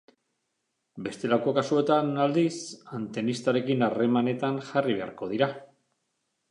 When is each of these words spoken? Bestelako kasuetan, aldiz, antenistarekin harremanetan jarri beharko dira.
Bestelako 1.07 1.53
kasuetan, 1.57 2.09
aldiz, 2.25 2.55
antenistarekin 3.01 3.87
harremanetan 3.91 4.61
jarri 4.73 4.99
beharko 5.03 5.35
dira. 5.37 5.55